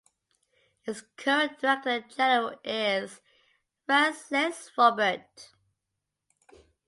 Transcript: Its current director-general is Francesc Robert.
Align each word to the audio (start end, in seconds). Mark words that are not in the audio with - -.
Its 0.85 1.03
current 1.15 1.59
director-general 1.59 2.57
is 2.63 3.21
Francesc 3.87 4.75
Robert. 4.75 5.51